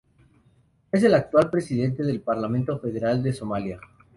[0.91, 3.79] Es el actual presidente del Parlamento Federal de Somalia.